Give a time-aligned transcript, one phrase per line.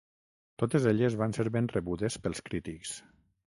[0.63, 2.97] Totes elles van ser ben rebudes pels crítics.